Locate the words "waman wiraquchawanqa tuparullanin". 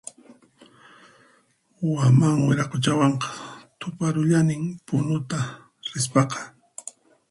1.93-4.63